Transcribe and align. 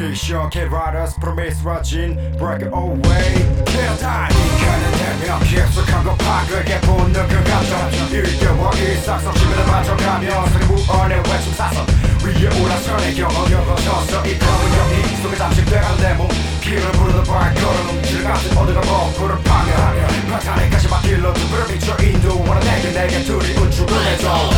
Mission 0.00 0.48
Kid 0.48 0.72
Riders 0.72 1.12
Promise 1.14 1.60
Rajin 1.60 2.16
Break 2.38 2.62
it 2.62 2.72
away 2.72 3.34
Paradigm 3.66 4.30
이카는 4.32 4.92
대명 4.96 5.40
깊숙한 5.40 6.04
그 6.04 6.10
우측을 23.60 24.06
해줘 24.06 24.50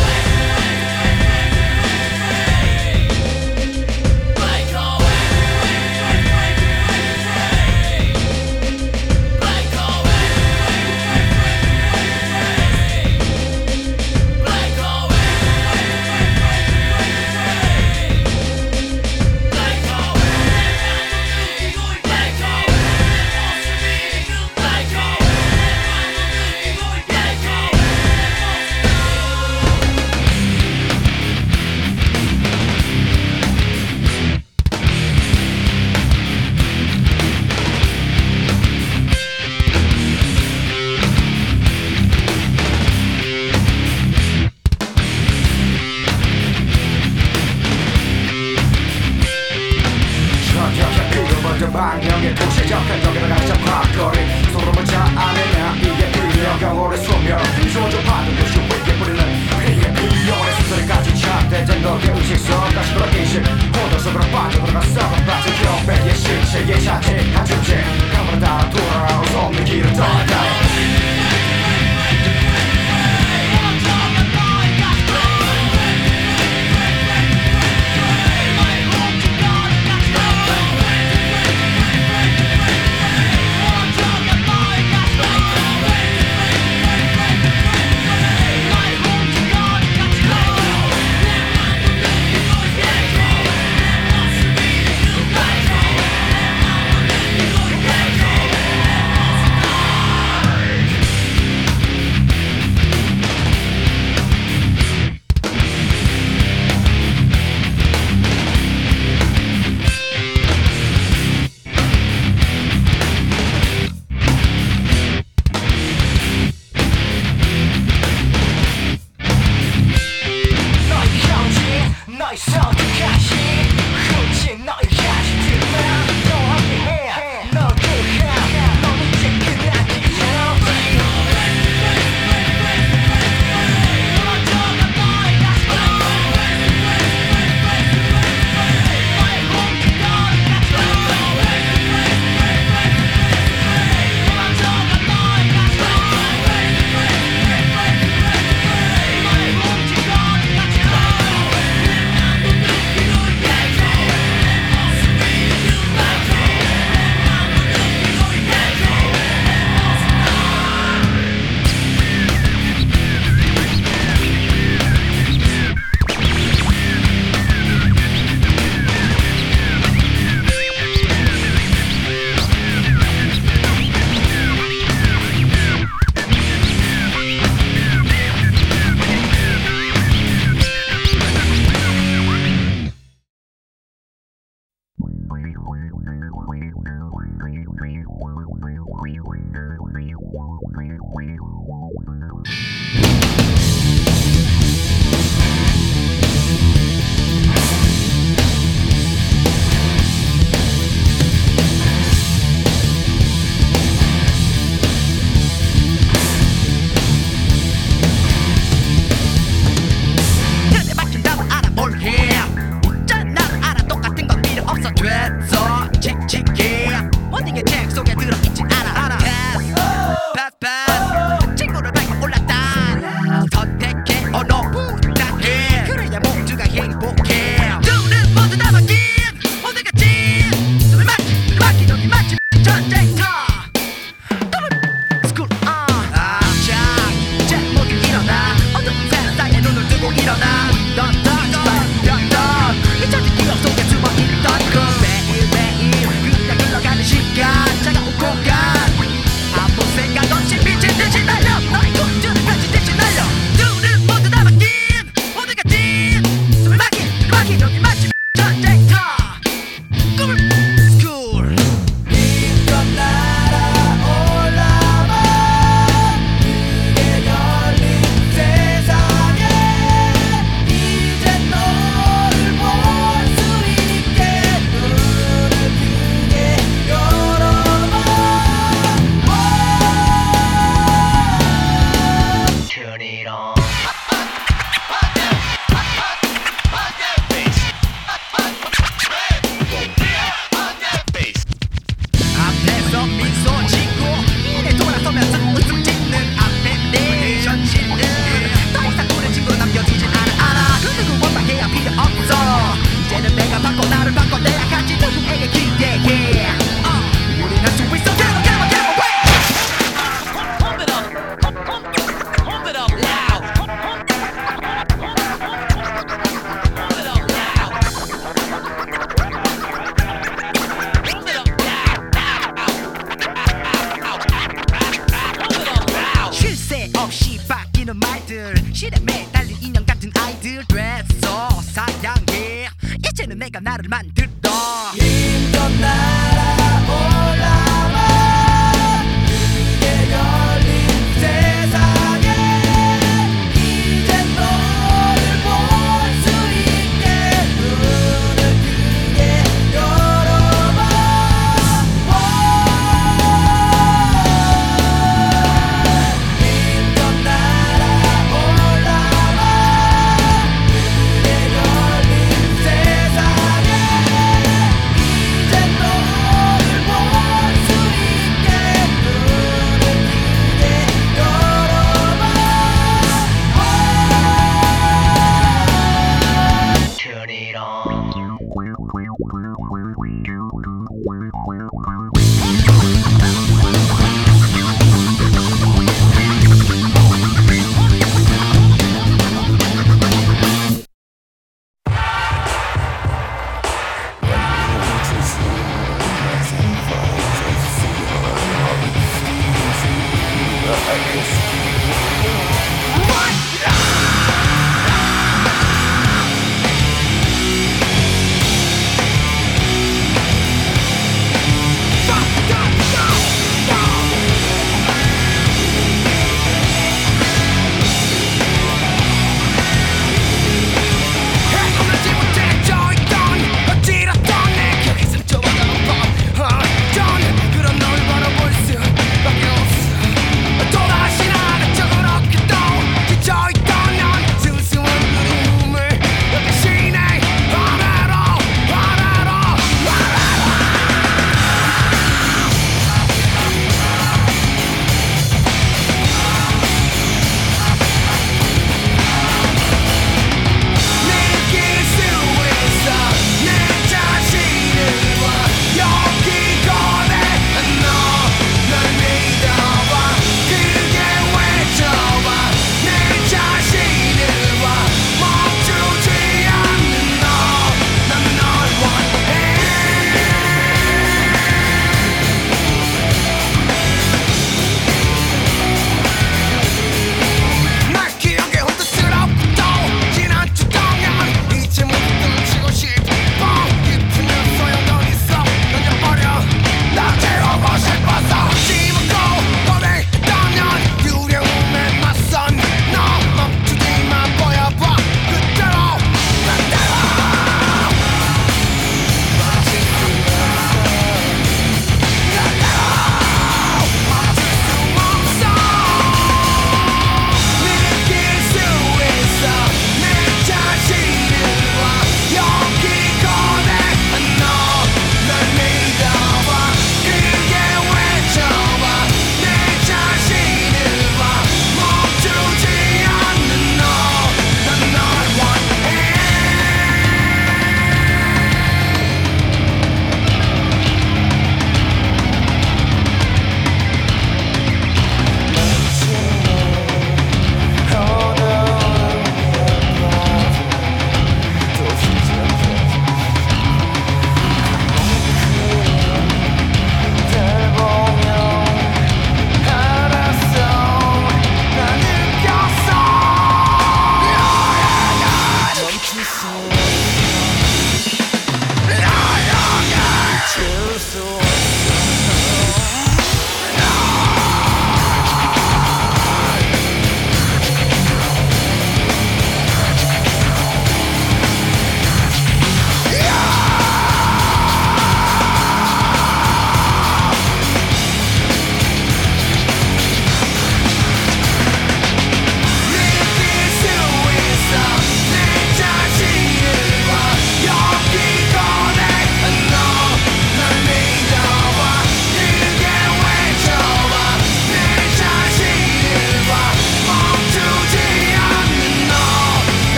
이 333.73 334.12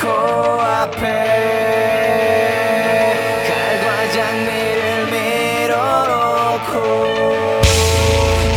코앞에 0.00 1.02
갈과장 3.48 4.16
니를 4.44 5.06
밀어놓고 5.06 6.72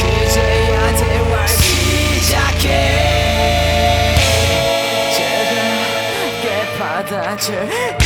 그제야 0.02 0.76
대화를 0.96 1.48
시작해. 1.48 2.66
차갑게 5.14 6.46
받아줄 6.80 7.97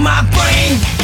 my 0.00 0.22
brain 0.30 0.97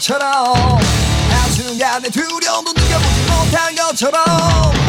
것처럼. 0.00 0.78
한순간의 1.30 2.10
두려움도 2.10 2.72
느껴보지 2.72 3.20
못한 3.28 3.74
것처럼. 3.76 4.79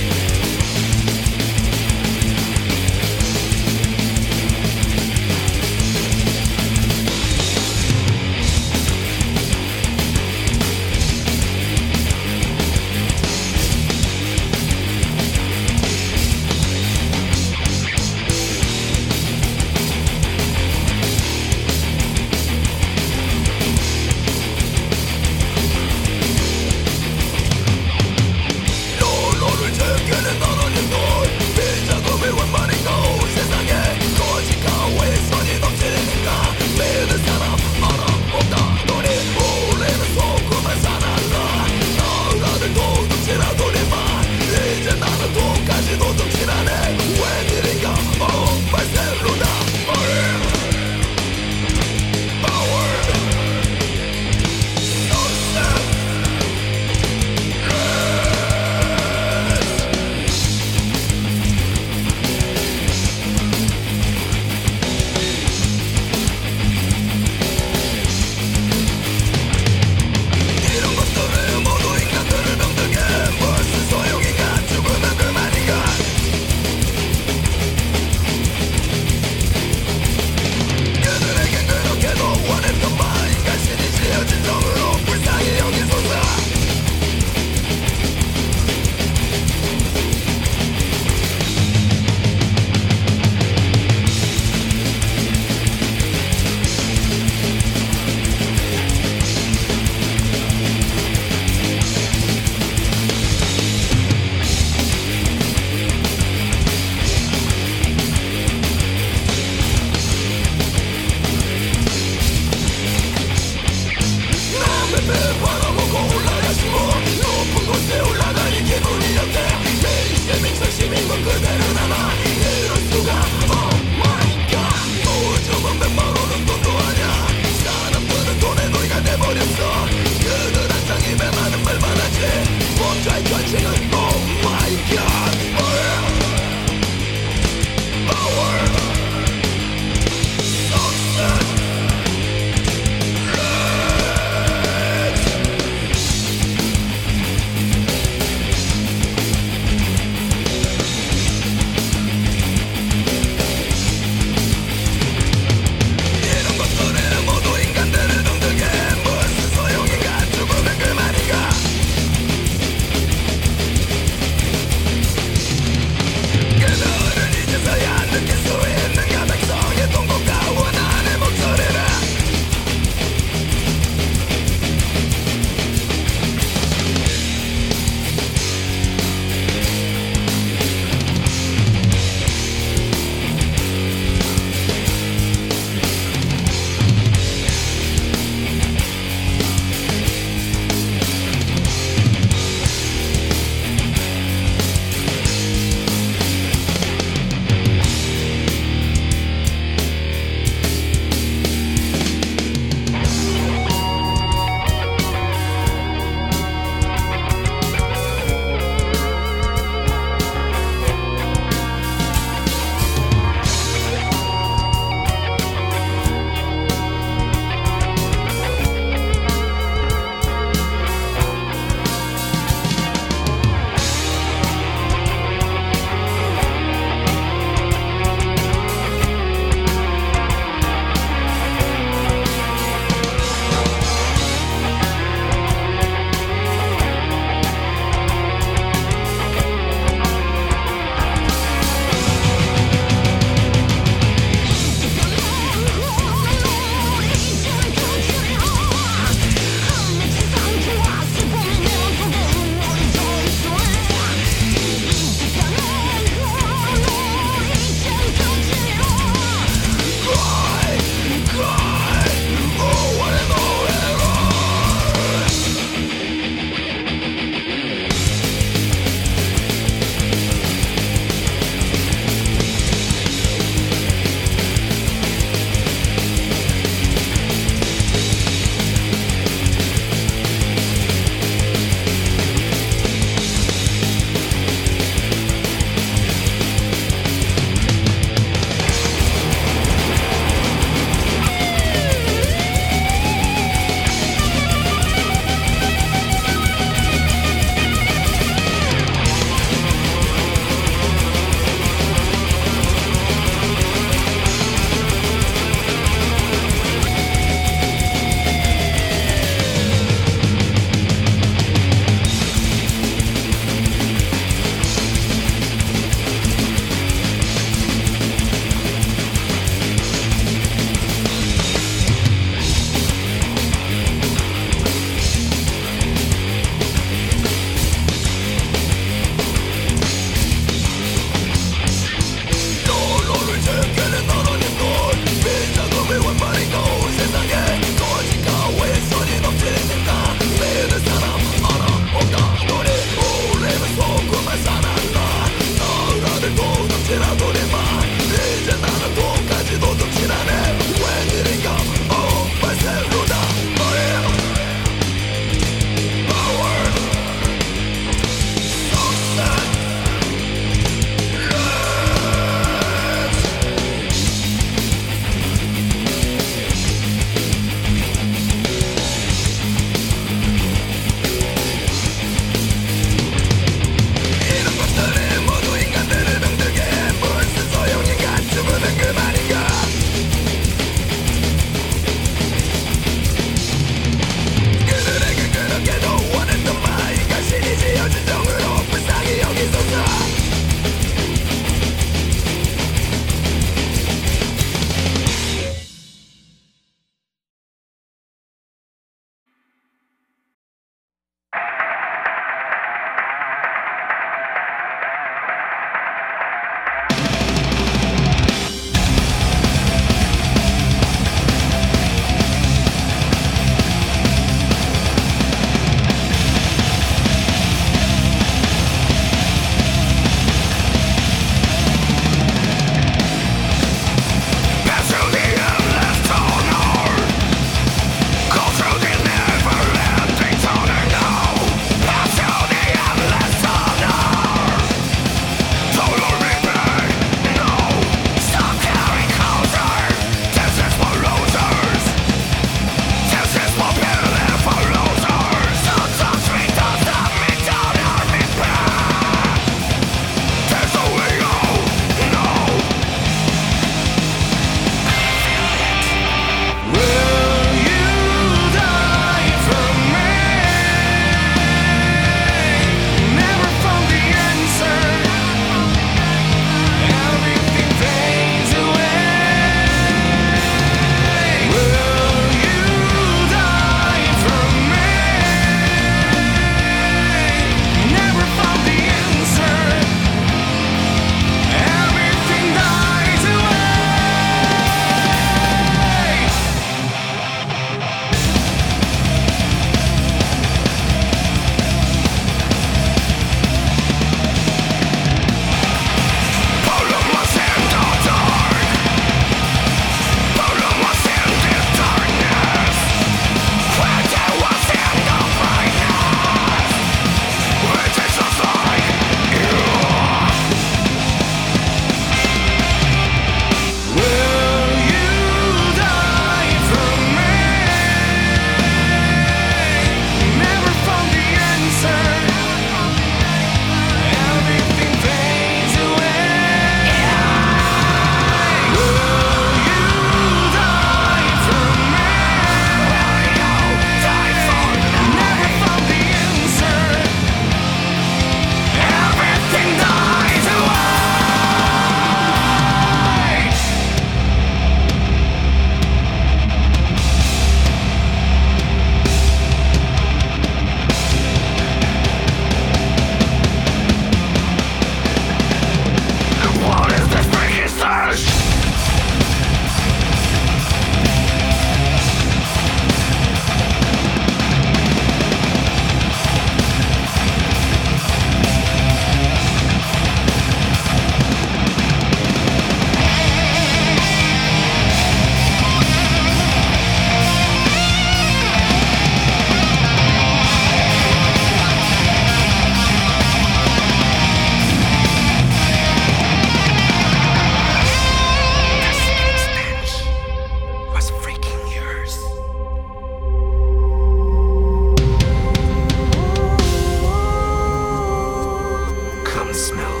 smell. 599.53 600.00